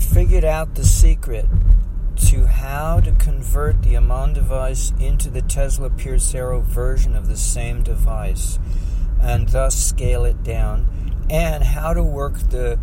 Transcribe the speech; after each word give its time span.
I 0.00 0.02
figured 0.02 0.46
out 0.46 0.76
the 0.76 0.84
secret 0.84 1.44
to 2.28 2.46
how 2.46 3.00
to 3.00 3.12
convert 3.12 3.82
the 3.82 3.96
Ammann 3.96 4.32
device 4.32 4.94
into 4.98 5.28
the 5.28 5.42
Tesla 5.42 5.90
Pierce 5.90 6.34
Arrow 6.34 6.62
version 6.62 7.14
of 7.14 7.28
the 7.28 7.36
same 7.36 7.82
device 7.82 8.58
and 9.20 9.46
thus 9.50 9.76
scale 9.76 10.24
it 10.24 10.42
down, 10.42 10.88
and 11.28 11.62
how 11.62 11.92
to 11.92 12.02
work 12.02 12.38
the 12.48 12.80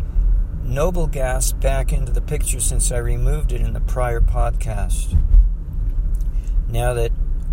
noble 0.62 1.08
gas 1.08 1.50
back 1.50 1.92
into 1.92 2.12
the 2.12 2.20
picture 2.20 2.60
since 2.60 2.92
I 2.92 2.98
removed 2.98 3.50
it 3.50 3.62
in 3.62 3.72
the 3.72 3.80
prior 3.80 4.20
podcast. 4.20 5.18
Now 6.68 6.94
that 6.94 7.10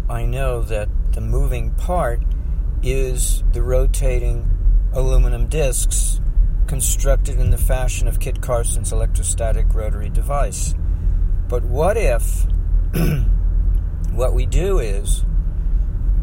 I 0.08 0.26
know 0.28 0.62
that 0.62 0.90
the 1.14 1.22
moving 1.22 1.72
part 1.72 2.22
is 2.84 3.44
the 3.52 3.64
rotating 3.64 4.48
aluminum 4.94 5.48
discs 5.48 6.22
constructed 6.68 7.40
in 7.40 7.52
the 7.52 7.58
fashion 7.58 8.08
of 8.08 8.20
Kit 8.20 8.42
Carson's 8.42 8.92
electrostatic 8.92 9.74
rotary 9.74 10.10
device. 10.10 10.74
But 11.48 11.64
what 11.64 11.98
if 11.98 12.46
what 14.12 14.34
we 14.34 14.46
do 14.46 14.80
is 14.80 15.24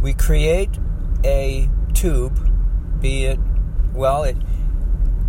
we 0.00 0.12
create 0.12 0.70
a 1.24 1.68
tube, 1.94 3.00
be 3.00 3.24
it 3.24 3.38
well, 3.94 4.24
it 4.24 4.36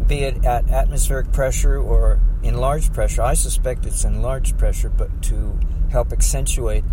be 0.08 0.24
it 0.24 0.44
at 0.46 0.70
atmospheric 0.70 1.32
pressure 1.32 1.78
or 1.78 2.20
in 2.42 2.56
large 2.56 2.92
pressure. 2.92 3.22
I 3.22 3.36
suspect 3.36 3.86
it's 3.86 4.04
in 4.04 4.22
large 4.22 4.58
pressure, 4.58 4.90
but 4.90 5.22
to 5.24 5.58
help 5.92 6.12
accentuate 6.12 6.84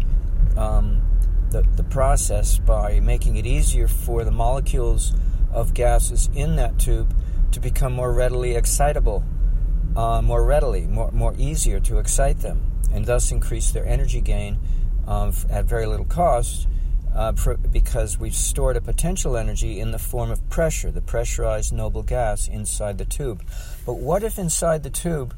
um, 0.56 1.02
the, 1.50 1.62
the 1.76 1.82
process 1.82 2.58
by 2.58 3.00
making 3.00 3.36
it 3.36 3.46
easier 3.46 3.88
for 3.88 4.24
the 4.24 4.30
molecules 4.30 5.12
of 5.52 5.74
gases 5.74 6.28
in 6.34 6.56
that 6.56 6.78
tube 6.78 7.12
to 7.52 7.60
become 7.60 7.92
more 7.92 8.12
readily 8.12 8.54
excitable, 8.54 9.24
uh, 9.96 10.22
more 10.22 10.44
readily, 10.44 10.86
more, 10.86 11.10
more 11.10 11.34
easier 11.36 11.80
to 11.80 11.98
excite 11.98 12.38
them, 12.40 12.62
and 12.92 13.06
thus 13.06 13.32
increase 13.32 13.72
their 13.72 13.86
energy 13.86 14.20
gain 14.20 14.58
um, 15.06 15.32
at 15.50 15.64
very 15.64 15.86
little 15.86 16.06
cost. 16.06 16.66
Uh, 17.12 17.32
because 17.72 18.20
we've 18.20 18.36
stored 18.36 18.76
a 18.76 18.80
potential 18.80 19.36
energy 19.36 19.80
in 19.80 19.90
the 19.90 19.98
form 19.98 20.30
of 20.30 20.48
pressure, 20.48 20.92
the 20.92 21.00
pressurized 21.00 21.72
noble 21.72 22.04
gas 22.04 22.46
inside 22.46 22.98
the 22.98 23.04
tube. 23.04 23.42
But 23.84 23.94
what 23.94 24.22
if 24.22 24.38
inside 24.38 24.84
the 24.84 24.90
tube 24.90 25.34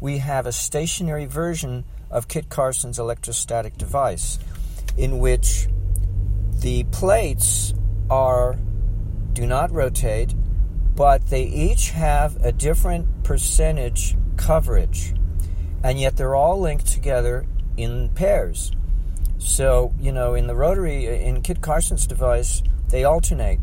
we 0.00 0.18
have 0.18 0.46
a 0.46 0.52
stationary 0.52 1.26
version 1.26 1.84
of 2.08 2.28
Kit 2.28 2.48
Carson's 2.48 2.98
electrostatic 2.98 3.76
device, 3.76 4.38
in 4.96 5.18
which 5.18 5.66
the 6.60 6.84
plates 6.84 7.74
are 8.10 8.56
do 9.32 9.46
not 9.46 9.70
rotate 9.70 10.34
but 10.98 11.28
they 11.28 11.44
each 11.44 11.90
have 11.90 12.44
a 12.44 12.50
different 12.50 13.22
percentage 13.22 14.16
coverage, 14.36 15.14
and 15.84 16.00
yet 16.00 16.16
they're 16.16 16.34
all 16.34 16.58
linked 16.58 16.88
together 16.88 17.46
in 17.76 18.08
pairs. 18.16 18.72
So, 19.38 19.94
you 20.00 20.10
know, 20.10 20.34
in 20.34 20.48
the 20.48 20.56
rotary, 20.56 21.06
in 21.06 21.40
Kit 21.42 21.60
Carson's 21.60 22.04
device, 22.04 22.64
they 22.88 23.04
alternate 23.04 23.60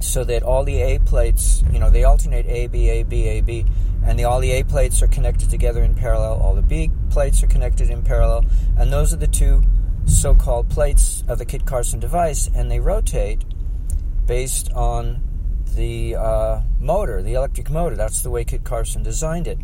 so 0.00 0.24
that 0.24 0.42
all 0.42 0.64
the 0.64 0.82
A 0.82 0.98
plates, 0.98 1.62
you 1.70 1.78
know, 1.78 1.88
they 1.88 2.02
alternate 2.02 2.46
A, 2.46 2.66
B, 2.66 2.88
A, 2.88 3.04
B, 3.04 3.28
A, 3.28 3.40
B, 3.42 3.64
and 4.04 4.18
the, 4.18 4.24
all 4.24 4.40
the 4.40 4.50
A 4.50 4.64
plates 4.64 5.00
are 5.02 5.06
connected 5.06 5.50
together 5.50 5.84
in 5.84 5.94
parallel, 5.94 6.40
all 6.42 6.56
the 6.56 6.62
B 6.62 6.90
plates 7.10 7.44
are 7.44 7.46
connected 7.46 7.90
in 7.90 8.02
parallel, 8.02 8.44
and 8.76 8.92
those 8.92 9.14
are 9.14 9.18
the 9.18 9.28
two 9.28 9.62
so 10.04 10.34
called 10.34 10.68
plates 10.68 11.22
of 11.28 11.38
the 11.38 11.44
Kit 11.44 11.64
Carson 11.64 12.00
device, 12.00 12.50
and 12.56 12.68
they 12.68 12.80
rotate 12.80 13.44
based 14.26 14.72
on 14.72 15.22
the 15.74 16.16
uh, 16.16 16.60
motor, 16.80 17.22
the 17.22 17.34
electric 17.34 17.70
motor. 17.70 17.96
That's 17.96 18.22
the 18.22 18.30
way 18.30 18.44
Kit 18.44 18.64
Carson 18.64 19.02
designed 19.02 19.46
it. 19.46 19.58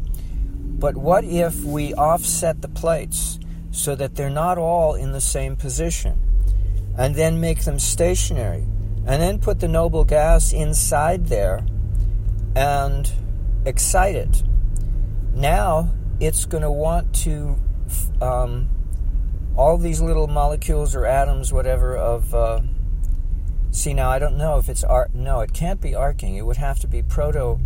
But 0.79 0.97
what 0.97 1.25
if 1.25 1.65
we 1.65 1.95
offset 1.95 2.63
the 2.63 2.69
plates 2.69 3.39
so 3.71 3.95
that 3.95 4.15
they're 4.15 4.31
not 4.31 4.59
all 4.59 4.95
in 4.95 5.13
the 5.13 5.21
same 5.21 5.57
position 5.57 6.19
and 6.99 7.15
then 7.15 7.41
make 7.41 7.65
them 7.65 7.79
stationary 7.79 8.65
and 9.07 9.23
then 9.23 9.39
put 9.39 9.61
the 9.61 9.69
noble 9.69 10.05
gas 10.05 10.53
inside 10.53 11.27
there 11.27 11.65
and 12.55 13.11
excite 13.65 14.15
it? 14.15 14.43
Now 15.35 15.93
it's 16.21 16.45
going 16.45 16.63
to 16.63 16.71
want 16.71 17.15
to, 17.25 17.57
um, 18.21 18.69
all 19.57 19.79
these 19.79 20.01
little 20.01 20.27
molecules 20.27 20.95
or 20.95 21.07
atoms, 21.07 21.53
whatever, 21.53 21.97
of. 21.97 22.35
Uh, 22.35 22.61
See, 23.77 23.93
now 23.93 24.09
I 24.09 24.19
don't 24.19 24.39
know 24.39 24.57
if 24.57 24.71
it's 24.71 24.83
arc. 24.83 25.15
No, 25.15 25.41
it 25.41 25.53
can't 25.53 25.83
be 25.83 25.95
arcing. 25.95 26.37
It 26.37 26.47
would 26.47 26.57
have 26.57 26.81
to 26.81 26.89
be 26.89 27.03
proto 27.03 27.61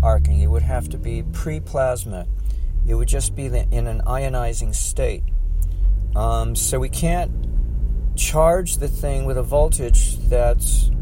arcing. 0.00 0.40
It 0.40 0.46
would 0.46 0.62
have 0.62 0.88
to 0.90 0.96
be 0.96 1.24
pre 1.24 1.58
plasma. 1.58 2.28
It 2.86 2.94
would 2.94 3.08
just 3.08 3.34
be 3.34 3.46
in 3.46 3.88
an 3.88 4.00
ionizing 4.06 4.76
state. 4.76 5.24
Um, 6.14 6.54
so 6.54 6.78
we 6.78 6.88
can't 6.88 7.32
charge 8.16 8.76
the 8.76 8.86
thing 8.86 9.24
with 9.24 9.38
a 9.38 9.42
voltage 9.42 10.18
that's 10.28 10.92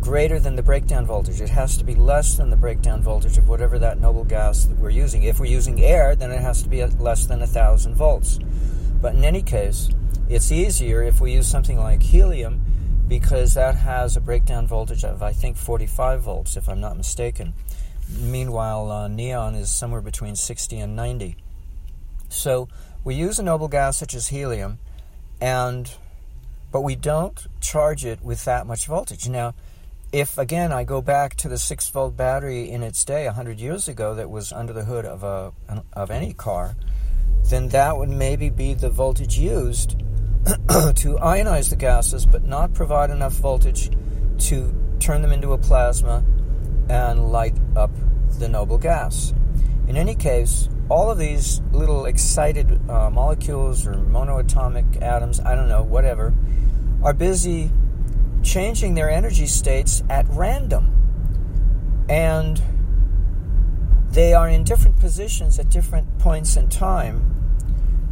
greater 0.00 0.40
than 0.40 0.56
the 0.56 0.62
breakdown 0.62 1.04
voltage. 1.04 1.42
It 1.42 1.50
has 1.50 1.76
to 1.76 1.84
be 1.84 1.94
less 1.94 2.38
than 2.38 2.48
the 2.48 2.56
breakdown 2.56 3.02
voltage 3.02 3.36
of 3.36 3.50
whatever 3.50 3.78
that 3.80 4.00
noble 4.00 4.24
gas 4.24 4.64
that 4.64 4.78
we're 4.78 4.88
using. 4.88 5.24
If 5.24 5.40
we're 5.40 5.44
using 5.44 5.84
air, 5.84 6.16
then 6.16 6.30
it 6.30 6.40
has 6.40 6.62
to 6.62 6.70
be 6.70 6.82
less 6.86 7.26
than 7.26 7.42
a 7.42 7.46
thousand 7.46 7.96
volts. 7.96 8.38
But 8.98 9.14
in 9.14 9.24
any 9.24 9.42
case, 9.42 9.90
it's 10.26 10.50
easier 10.50 11.02
if 11.02 11.20
we 11.20 11.34
use 11.34 11.46
something 11.46 11.78
like 11.78 12.02
helium 12.02 12.65
because 13.08 13.54
that 13.54 13.76
has 13.76 14.16
a 14.16 14.20
breakdown 14.20 14.66
voltage 14.66 15.04
of, 15.04 15.22
I 15.22 15.32
think, 15.32 15.56
45 15.56 16.22
volts, 16.22 16.56
if 16.56 16.68
I'm 16.68 16.80
not 16.80 16.96
mistaken. 16.96 17.54
Meanwhile, 18.08 18.90
uh, 18.90 19.08
neon 19.08 19.54
is 19.54 19.70
somewhere 19.70 20.00
between 20.00 20.36
60 20.36 20.78
and 20.78 20.96
90. 20.96 21.36
So 22.28 22.68
we 23.04 23.14
use 23.14 23.38
a 23.38 23.42
noble 23.42 23.68
gas 23.68 23.96
such 23.96 24.14
as 24.14 24.28
helium, 24.28 24.78
and 25.40 25.90
but 26.72 26.80
we 26.80 26.96
don't 26.96 27.46
charge 27.60 28.04
it 28.04 28.22
with 28.22 28.44
that 28.44 28.66
much 28.66 28.86
voltage. 28.86 29.28
Now, 29.28 29.54
if 30.12 30.38
again 30.38 30.72
I 30.72 30.84
go 30.84 31.00
back 31.00 31.36
to 31.36 31.48
the 31.48 31.58
six 31.58 31.88
volt 31.88 32.16
battery 32.16 32.70
in 32.70 32.82
its 32.82 33.04
day, 33.04 33.26
100 33.26 33.60
years 33.60 33.88
ago, 33.88 34.14
that 34.14 34.30
was 34.30 34.52
under 34.52 34.72
the 34.72 34.84
hood 34.84 35.04
of 35.04 35.22
a 35.22 35.52
of 35.92 36.10
any 36.10 36.32
car, 36.32 36.76
then 37.44 37.68
that 37.68 37.96
would 37.96 38.08
maybe 38.08 38.50
be 38.50 38.74
the 38.74 38.90
voltage 38.90 39.38
used 39.38 39.96
to 40.94 41.16
ionize 41.16 41.70
the 41.70 41.76
gases 41.76 42.24
but 42.24 42.44
not 42.44 42.72
provide 42.72 43.10
enough 43.10 43.32
voltage 43.32 43.90
to 44.38 44.72
turn 45.00 45.20
them 45.20 45.32
into 45.32 45.52
a 45.52 45.58
plasma 45.58 46.24
and 46.88 47.32
light 47.32 47.56
up 47.74 47.90
the 48.38 48.48
noble 48.48 48.78
gas. 48.78 49.34
In 49.88 49.96
any 49.96 50.14
case, 50.14 50.68
all 50.88 51.10
of 51.10 51.18
these 51.18 51.60
little 51.72 52.06
excited 52.06 52.80
uh, 52.88 53.10
molecules 53.10 53.88
or 53.88 53.94
monoatomic 53.94 55.02
atoms, 55.02 55.40
I 55.40 55.56
don't 55.56 55.68
know, 55.68 55.82
whatever, 55.82 56.32
are 57.02 57.12
busy 57.12 57.72
changing 58.44 58.94
their 58.94 59.10
energy 59.10 59.46
states 59.46 60.04
at 60.08 60.26
random. 60.28 60.92
And 62.08 62.62
they 64.10 64.32
are 64.32 64.48
in 64.48 64.62
different 64.62 65.00
positions 65.00 65.58
at 65.58 65.70
different 65.70 66.20
points 66.20 66.56
in 66.56 66.68
time 66.68 67.32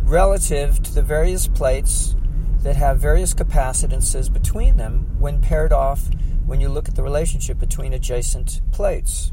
relative 0.03 0.83
to 0.83 0.93
the 0.93 1.03
various 1.03 1.47
plates 1.47 2.17
that 2.65 2.77
have 2.77 2.99
various 2.99 3.35
capacitances 3.35 4.31
between 4.31 4.79
them 4.79 5.07
when 5.21 5.39
paired 5.39 5.71
off 5.71 6.09
when 6.47 6.63
you 6.63 6.69
look 6.69 6.89
at 6.89 6.95
the 6.95 7.03
relationship 7.03 7.59
between 7.59 7.93
adjacent 7.93 8.63
plates. 8.73 9.33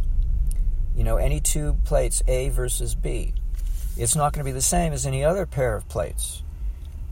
You 0.98 1.06
know, 1.06 1.16
any 1.16 1.40
two 1.40 1.78
plates, 1.86 2.22
A 2.28 2.50
versus 2.50 2.94
B. 2.94 3.34
It's 3.96 4.18
not 4.18 4.34
going 4.34 4.46
to 4.46 4.50
be 4.50 4.54
the 4.54 4.62
same 4.62 4.92
as 4.92 5.06
any 5.06 5.24
other 5.24 5.46
pair 5.46 5.78
of 5.78 5.88
plates. 5.88 6.44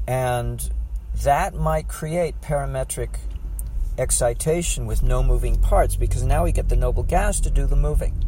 And 0.07 0.69
that 1.23 1.55
might 1.55 1.87
create 1.87 2.41
parametric 2.41 3.15
excitation 3.97 4.85
with 4.85 5.01
no 5.01 5.23
moving 5.23 5.55
parts 5.61 5.95
because 5.95 6.23
now 6.23 6.43
we 6.43 6.51
get 6.51 6.67
the 6.67 6.75
noble 6.75 7.03
gas 7.03 7.39
to 7.41 7.49
do 7.49 7.65
the 7.65 7.77
moving 7.77 8.25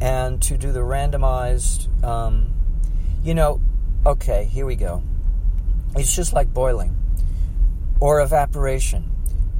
and 0.00 0.40
to 0.42 0.56
do 0.56 0.72
the 0.72 0.80
randomized. 0.80 2.02
Um, 2.02 2.54
you 3.22 3.34
know, 3.34 3.60
okay, 4.06 4.44
here 4.44 4.64
we 4.64 4.76
go. 4.76 5.02
It's 5.94 6.16
just 6.16 6.32
like 6.32 6.54
boiling 6.54 6.96
or 8.02 8.20
evaporation. 8.20 9.08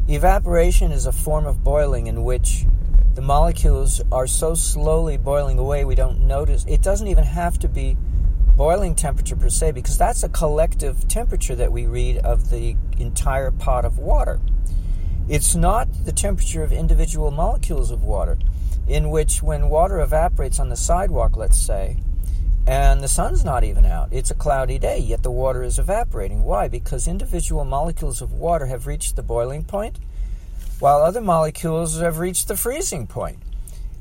Evaporation 0.08 0.90
is 0.90 1.06
a 1.06 1.12
form 1.12 1.46
of 1.46 1.62
boiling 1.62 2.08
in 2.08 2.24
which 2.24 2.66
the 3.14 3.22
molecules 3.22 4.02
are 4.10 4.26
so 4.26 4.52
slowly 4.52 5.16
boiling 5.16 5.60
away 5.60 5.84
we 5.84 5.94
don't 5.94 6.18
notice. 6.18 6.64
It 6.66 6.82
doesn't 6.82 7.06
even 7.06 7.22
have 7.22 7.56
to 7.60 7.68
be 7.68 7.96
boiling 8.56 8.96
temperature 8.96 9.36
per 9.36 9.48
se 9.48 9.70
because 9.70 9.96
that's 9.96 10.24
a 10.24 10.28
collective 10.28 11.06
temperature 11.06 11.54
that 11.54 11.70
we 11.70 11.86
read 11.86 12.18
of 12.18 12.50
the 12.50 12.74
entire 12.98 13.52
pot 13.52 13.84
of 13.84 13.98
water. 13.98 14.40
It's 15.28 15.54
not 15.54 15.86
the 16.04 16.10
temperature 16.10 16.64
of 16.64 16.72
individual 16.72 17.30
molecules 17.30 17.92
of 17.92 18.02
water, 18.02 18.38
in 18.88 19.10
which 19.10 19.40
when 19.40 19.68
water 19.68 20.00
evaporates 20.00 20.58
on 20.58 20.68
the 20.68 20.76
sidewalk, 20.76 21.36
let's 21.36 21.60
say, 21.60 22.02
and 22.66 23.00
the 23.02 23.08
sun's 23.08 23.44
not 23.44 23.64
even 23.64 23.84
out. 23.84 24.08
It's 24.12 24.30
a 24.30 24.34
cloudy 24.34 24.78
day, 24.78 24.98
yet 24.98 25.22
the 25.22 25.30
water 25.30 25.62
is 25.62 25.78
evaporating. 25.78 26.44
Why? 26.44 26.68
Because 26.68 27.08
individual 27.08 27.64
molecules 27.64 28.22
of 28.22 28.32
water 28.32 28.66
have 28.66 28.86
reached 28.86 29.16
the 29.16 29.22
boiling 29.22 29.64
point, 29.64 29.98
while 30.78 31.02
other 31.02 31.20
molecules 31.20 32.00
have 32.00 32.18
reached 32.18 32.48
the 32.48 32.56
freezing 32.56 33.06
point, 33.06 33.38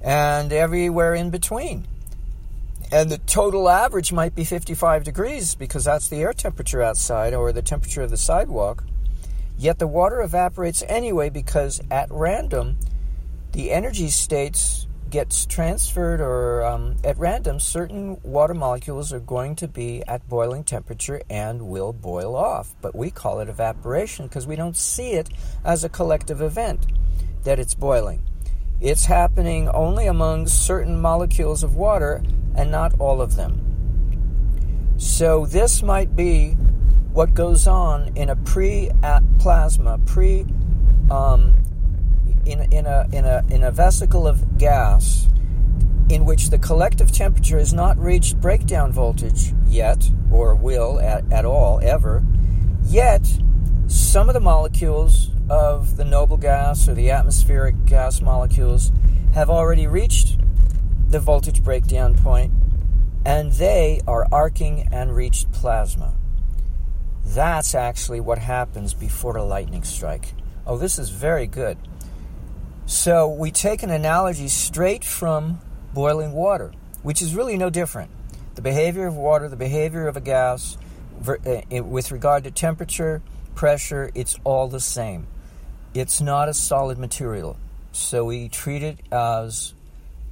and 0.02 0.52
everywhere 0.54 1.14
in 1.16 1.30
between. 1.30 1.88
and 2.92 3.10
the 3.10 3.18
total 3.20 3.70
average 3.70 4.12
might 4.12 4.36
be 4.36 4.44
55 4.44 5.06
degrees 5.06 5.56
because 5.56 5.86
that's 5.86 6.10
the 6.10 6.18
air 6.18 6.34
temperature 6.34 6.82
outside 6.84 7.34
or 7.34 7.54
the 7.54 7.62
temperature 7.62 8.02
of 8.02 8.10
the 8.10 8.18
sidewalk. 8.18 8.84
Yet 9.58 9.80
the 9.80 9.88
water 9.88 10.22
evaporates 10.22 10.84
anyway 10.88 11.30
because 11.30 11.82
at 11.90 12.10
random, 12.12 12.78
the 13.54 13.72
energy 13.72 14.10
states 14.10 14.88
gets 15.12 15.46
transferred 15.46 16.22
or 16.22 16.66
um, 16.66 16.96
at 17.04 17.18
random 17.18 17.60
certain 17.60 18.18
water 18.24 18.54
molecules 18.54 19.12
are 19.12 19.20
going 19.20 19.56
to 19.58 19.68
be 19.68 20.02
at 20.08 20.28
boiling 20.28 20.64
temperature 20.64 21.22
and 21.30 21.68
will 21.68 21.94
boil 21.94 22.36
off. 22.36 22.74
But 22.82 22.96
we 22.96 23.12
call 23.12 23.42
it 23.42 23.50
evaporation 23.50 24.26
because 24.26 24.48
we 24.48 24.56
don't 24.56 24.78
see 24.78 25.12
it 25.12 25.30
as 25.64 25.84
a 25.84 25.90
collective 25.90 26.42
event 26.42 26.88
that 27.44 27.60
it's 27.60 27.76
boiling. 27.76 28.24
It's 28.80 29.06
happening 29.06 29.70
only 29.70 30.08
among 30.08 30.48
certain 30.48 31.00
molecules 31.00 31.62
of 31.62 31.76
water 31.76 32.24
and 32.56 32.72
not 32.72 33.00
all 33.00 33.22
of 33.22 33.36
them. 33.36 34.96
So 34.98 35.46
this 35.46 35.84
might 35.84 36.16
be 36.16 36.52
what 37.12 37.34
goes 37.34 37.68
on 37.68 38.16
in 38.16 38.30
a 38.30 38.36
pre-plasma 38.36 40.00
pre 40.06 40.46
um, 41.10 41.61
in, 42.72 42.86
a, 42.86 43.08
in, 43.12 43.26
a, 43.26 43.44
in 43.50 43.64
a 43.64 43.72
vesicle 43.72 44.28
of 44.28 44.58
gas 44.58 45.28
in 46.10 46.26
which 46.26 46.50
the 46.50 46.58
collective 46.58 47.12
temperature 47.12 47.58
has 47.58 47.74
not 47.74 47.98
reached 47.98 48.40
breakdown 48.42 48.92
voltage 48.92 49.54
yet, 49.68 50.10
or 50.30 50.56
will 50.56 51.00
at, 51.00 51.24
at 51.32 51.46
all, 51.46 51.80
ever, 51.82 52.24
yet 52.84 53.26
some 53.88 54.30
of 54.30 54.34
the 54.34 54.40
molecules 54.40 55.30
of 55.50 55.98
the 55.98 56.06
noble 56.06 56.38
gas 56.38 56.88
or 56.88 56.94
the 56.94 57.12
atmospheric 57.12 57.86
gas 57.86 58.22
molecules 58.22 58.92
have 59.34 59.50
already 59.50 59.88
reached 59.88 60.38
the 61.10 61.20
voltage 61.20 61.64
breakdown 61.64 62.16
point 62.16 62.52
and 63.26 63.52
they 63.54 64.02
are 64.08 64.28
arcing 64.32 64.88
and 64.92 65.16
reached 65.16 65.52
plasma. 65.52 66.14
That's 67.24 67.76
actually 67.76 68.20
what 68.20 68.40
happens 68.40 68.94
before 68.94 69.38
a 69.38 69.44
lightning 69.44 69.84
strike. 69.84 70.34
Oh, 70.66 70.78
this 70.78 70.98
is 70.98 71.10
very 71.10 71.48
good. 71.48 71.78
So 72.92 73.30
we 73.30 73.52
take 73.52 73.84
an 73.84 73.90
analogy 73.90 74.50
straight 74.50 75.06
from 75.06 75.62
boiling 75.94 76.34
water, 76.34 76.74
which 77.04 77.22
is 77.22 77.34
really 77.34 77.56
no 77.56 77.70
different. 77.70 78.12
The 78.56 78.62
behavior 78.62 79.08
of 79.08 79.16
water, 79.16 79.48
the 79.48 79.56
behavior 79.56 80.10
of 80.10 80.18
a 80.18 80.22
gas, 80.22 80.78
uh, 81.26 81.62
with 81.84 82.12
regard 82.12 82.44
to 82.44 82.52
temperature, 82.52 83.22
pressure, 83.56 84.12
it's 84.14 84.36
all 84.44 84.68
the 84.68 84.82
same. 84.82 85.26
It's 85.94 86.20
not 86.20 86.50
a 86.50 86.54
solid 86.54 86.98
material. 86.98 87.56
So 87.94 88.26
we 88.26 88.50
treat 88.50 88.84
it 88.84 89.00
as 89.10 89.74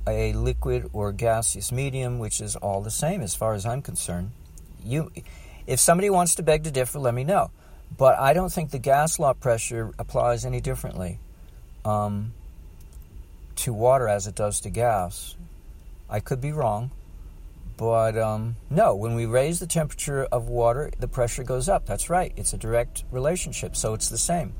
a 0.06 0.34
liquid 0.34 0.90
or 0.92 1.14
gaseous 1.14 1.72
medium, 1.72 2.20
which 2.20 2.42
is 2.42 2.58
all 2.58 2.82
the 2.82 2.92
same 2.92 3.22
as 3.22 3.34
far 3.34 3.54
as 3.54 3.66
I'm 3.66 3.82
concerned. 3.82 4.32
You, 4.84 5.14
if 5.66 5.80
somebody 5.80 6.10
wants 6.10 6.36
to 6.36 6.44
beg 6.44 6.66
to 6.66 6.72
differ, 6.72 7.00
let 7.00 7.14
me 7.14 7.24
know. 7.24 7.52
But 7.98 8.20
I 8.20 8.34
don't 8.34 8.52
think 8.52 8.72
the 8.72 8.80
gas 8.80 9.18
law 9.18 9.32
pressure 9.32 9.94
applies 9.98 10.44
any 10.44 10.60
differently. 10.60 11.20
Um, 11.86 12.34
to 13.64 13.74
water 13.74 14.08
as 14.08 14.28
it 14.28 14.36
does 14.36 14.62
to 14.62 14.70
gas. 14.70 15.36
I 16.10 16.20
could 16.20 16.42
be 16.42 16.52
wrong, 16.52 16.92
but 17.78 18.18
um, 18.18 18.56
no, 18.70 18.96
when 18.96 19.16
we 19.16 19.26
raise 19.26 19.60
the 19.60 19.68
temperature 19.68 20.24
of 20.32 20.48
water, 20.48 20.92
the 21.00 21.08
pressure 21.08 21.44
goes 21.44 21.70
up. 21.70 21.86
That's 21.86 22.10
right, 22.10 22.34
it's 22.36 22.54
a 22.54 22.58
direct 22.58 23.04
relationship, 23.12 23.76
so 23.76 23.94
it's 23.94 24.10
the 24.10 24.18
same. 24.18 24.54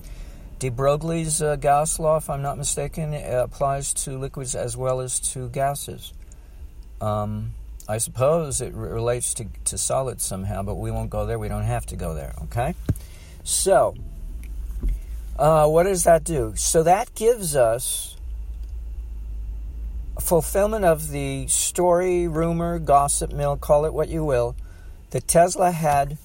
De 0.60 0.70
Broglie's 0.70 1.42
uh, 1.42 1.56
gas 1.56 2.00
law, 2.00 2.18
if 2.18 2.30
I'm 2.30 2.42
not 2.42 2.58
mistaken, 2.58 3.14
applies 3.14 3.94
to 4.06 4.18
liquids 4.18 4.56
as 4.56 4.76
well 4.76 5.00
as 5.00 5.20
to 5.32 5.50
gases. 5.50 6.14
Um, 7.00 7.54
I 7.88 7.98
suppose 7.98 8.60
it 8.60 8.74
re- 8.74 8.90
relates 8.90 9.34
to, 9.36 9.46
to 9.66 9.78
solids 9.78 10.24
somehow, 10.24 10.62
but 10.64 10.76
we 10.76 10.92
won't 10.92 11.10
go 11.10 11.26
there. 11.26 11.40
We 11.40 11.48
don't 11.48 11.64
have 11.64 11.86
to 11.88 11.96
go 11.96 12.14
there, 12.14 12.36
okay? 12.44 12.76
So, 13.44 13.96
uh, 15.38 15.68
what 15.68 15.84
does 15.84 16.04
that 16.04 16.26
do? 16.26 16.54
So 16.58 16.84
that 16.84 17.16
gives 17.16 17.56
us 17.56 18.18
fulfillment 20.20 20.86
of 20.86 21.10
the 21.10 21.48
story, 21.48 22.28
rumor, 22.28 22.80
gossip 22.80 23.32
mill, 23.32 23.58
call 23.58 23.86
it 23.86 23.94
what 23.94 24.10
you 24.10 24.24
will, 24.24 24.56
that 25.12 25.28
Tesla 25.28 25.72
had 25.72 26.18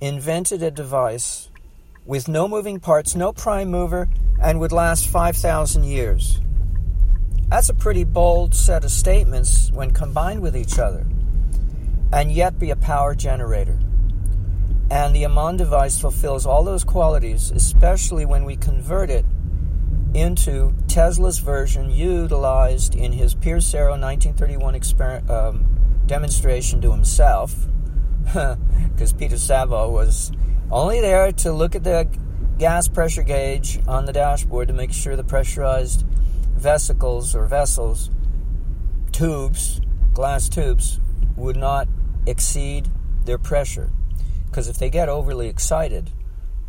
invented 0.00 0.62
a 0.62 0.70
device 0.70 1.50
with 2.04 2.28
no 2.28 2.48
moving 2.48 2.80
parts, 2.80 3.14
no 3.14 3.32
prime 3.32 3.70
mover, 3.70 4.08
and 4.40 4.60
would 4.60 4.72
last 4.72 5.08
5,000 5.08 5.84
years. 5.84 6.40
That's 7.48 7.68
a 7.68 7.74
pretty 7.74 8.04
bold 8.04 8.54
set 8.54 8.84
of 8.84 8.90
statements 8.90 9.70
when 9.72 9.92
combined 9.92 10.40
with 10.40 10.56
each 10.56 10.78
other, 10.78 11.06
and 12.12 12.30
yet 12.30 12.58
be 12.58 12.70
a 12.70 12.76
power 12.76 13.14
generator. 13.14 13.78
And 14.90 15.14
the 15.14 15.24
Ammann 15.24 15.56
device 15.56 16.00
fulfills 16.00 16.46
all 16.46 16.64
those 16.64 16.84
qualities, 16.84 17.50
especially 17.50 18.24
when 18.24 18.44
we 18.44 18.56
convert 18.56 19.10
it 19.10 19.24
into 20.14 20.74
Tesla's 20.88 21.38
version 21.38 21.90
utilized 21.90 22.94
in 22.94 23.12
his 23.12 23.34
Pierce 23.34 23.74
Arrow 23.74 23.98
1931 23.98 24.74
exper- 24.74 25.28
um, 25.28 25.66
demonstration 26.06 26.80
to 26.80 26.90
himself, 26.90 27.54
because 28.24 29.12
Peter 29.12 29.36
Savo 29.36 29.90
was 29.90 30.32
only 30.70 31.00
there 31.00 31.32
to 31.32 31.52
look 31.52 31.74
at 31.74 31.84
the 31.84 32.08
gas 32.58 32.88
pressure 32.88 33.22
gauge 33.22 33.80
on 33.86 34.06
the 34.06 34.12
dashboard 34.12 34.68
to 34.68 34.74
make 34.74 34.92
sure 34.92 35.14
the 35.14 35.24
pressurized 35.24 36.04
vesicles 36.56 37.34
or 37.36 37.46
vessels, 37.46 38.10
tubes, 39.12 39.80
glass 40.12 40.48
tubes, 40.48 40.98
would 41.36 41.56
not 41.56 41.86
exceed 42.26 42.88
their 43.24 43.38
pressure. 43.38 43.92
Because 44.46 44.68
if 44.68 44.78
they 44.78 44.90
get 44.90 45.08
overly 45.08 45.48
excited, 45.48 46.10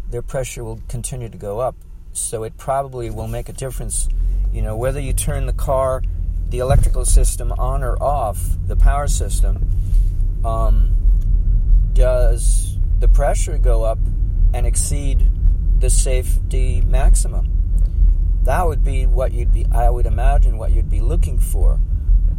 their 0.10 0.22
pressure 0.22 0.64
will 0.64 0.80
continue 0.88 1.30
to 1.30 1.38
go 1.38 1.60
up 1.60 1.76
so 2.20 2.44
it 2.44 2.58
probably 2.58 3.10
will 3.10 3.28
make 3.28 3.50
a 3.50 3.54
difference. 3.54 4.08
You 4.52 4.62
know, 4.62 4.76
whether 4.76 5.00
you 5.00 5.14
turn 5.14 5.46
the 5.46 5.54
car, 5.54 6.04
the 6.50 6.60
electrical 6.60 7.06
system 7.06 7.52
on 7.54 7.84
or 7.84 8.02
off, 8.02 8.40
the 8.68 8.76
power 8.76 9.08
system, 9.08 9.70
um, 10.44 10.94
does 11.94 12.78
the 13.00 13.08
pressure 13.08 13.58
go 13.58 13.84
up 13.84 14.00
and 14.54 14.66
exceed 14.66 15.30
the 15.80 15.90
safety 15.90 16.82
maximum? 16.82 17.48
That 18.44 18.66
would 18.66 18.84
be 18.84 19.06
what 19.06 19.32
you'd 19.32 19.54
be, 19.54 19.66
I 19.72 19.90
would 19.90 20.06
imagine, 20.06 20.58
what 20.58 20.72
you'd 20.72 20.90
be 20.90 21.02
looking 21.02 21.38
for. 21.40 21.80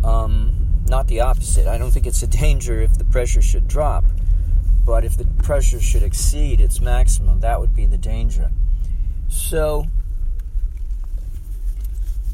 Um, 0.02 0.82
not 0.88 1.06
the 1.06 1.20
opposite. 1.20 1.66
I 1.66 1.78
don't 1.78 1.90
think 1.90 2.06
it's 2.06 2.22
a 2.22 2.26
danger 2.26 2.80
if 2.80 2.99
the 2.99 3.04
pressure 3.04 3.42
should 3.42 3.68
drop, 3.68 4.04
but 4.84 5.04
if 5.04 5.16
the 5.16 5.26
pressure 5.44 5.80
should 5.80 6.02
exceed 6.02 6.60
its 6.60 6.80
maximum, 6.80 7.40
that 7.40 7.60
would 7.60 7.75
be 7.75 7.87
the 7.87 7.99
danger. 7.99 8.50
So, 9.30 9.87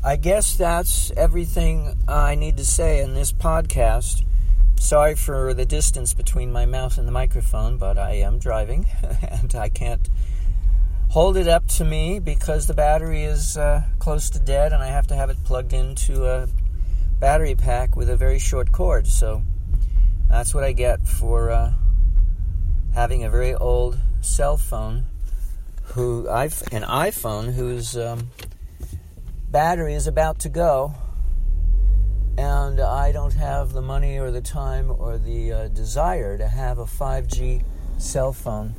I 0.02 0.16
guess 0.16 0.56
that's 0.56 1.10
everything 1.16 1.94
I 2.08 2.34
need 2.34 2.56
to 2.56 2.64
say 2.64 3.00
in 3.00 3.14
this 3.14 3.32
podcast. 3.32 4.24
Sorry 4.78 5.14
for 5.14 5.52
the 5.52 5.66
distance 5.66 6.14
between 6.14 6.52
my 6.52 6.64
mouth 6.64 6.96
and 6.96 7.06
the 7.06 7.12
microphone, 7.12 7.76
but 7.76 7.98
I 7.98 8.12
am 8.16 8.38
driving 8.38 8.88
and 9.28 9.54
I 9.54 9.68
can't 9.68 10.08
hold 11.10 11.36
it 11.36 11.48
up 11.48 11.66
to 11.68 11.84
me 11.84 12.18
because 12.18 12.66
the 12.66 12.74
battery 12.74 13.24
is 13.24 13.56
uh, 13.56 13.82
close 13.98 14.30
to 14.30 14.38
dead 14.38 14.72
and 14.72 14.82
I 14.82 14.88
have 14.88 15.06
to 15.08 15.14
have 15.14 15.28
it 15.28 15.36
plugged 15.44 15.72
into 15.72 16.26
a 16.26 16.48
battery 17.20 17.54
pack 17.54 17.94
with 17.94 18.08
a 18.08 18.16
very 18.16 18.38
short 18.38 18.72
cord. 18.72 19.06
So 19.06 19.42
that's 20.28 20.54
what 20.54 20.64
I 20.64 20.72
get 20.72 21.06
for 21.06 21.50
uh, 21.50 21.72
having 22.94 23.24
a 23.24 23.30
very 23.30 23.54
old 23.54 23.98
cell 24.20 24.56
phone 24.56 25.04
who 25.94 26.28
I've 26.28 26.62
an 26.72 26.82
iPhone 26.82 27.52
whose 27.52 27.96
um, 27.96 28.30
battery 29.50 29.94
is 29.94 30.06
about 30.06 30.40
to 30.40 30.48
go, 30.48 30.94
and 32.36 32.80
I 32.80 33.12
don't 33.12 33.34
have 33.34 33.72
the 33.72 33.82
money 33.82 34.18
or 34.18 34.30
the 34.30 34.40
time 34.40 34.90
or 34.90 35.18
the 35.18 35.52
uh, 35.52 35.68
desire 35.68 36.36
to 36.36 36.48
have 36.48 36.78
a 36.78 36.84
5G 36.84 37.64
cell 37.98 38.32
phone 38.32 38.74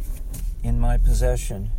in 0.64 0.80
my 0.80 0.98
possession. 0.98 1.72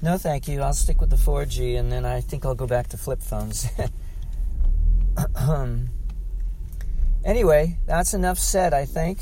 No, 0.00 0.18
thank 0.18 0.48
you. 0.48 0.62
I'll 0.62 0.72
stick 0.72 1.00
with 1.00 1.10
the 1.10 1.16
4G, 1.16 1.78
and 1.78 1.90
then 1.90 2.04
I 2.04 2.20
think 2.20 2.44
I'll 2.44 2.54
go 2.54 2.66
back 2.66 2.88
to 2.88 2.96
flip 2.96 3.22
phones. 3.22 3.68
anyway, 7.24 7.78
that's 7.86 8.12
enough 8.12 8.38
said, 8.38 8.74
I 8.74 8.84
think. 8.84 9.20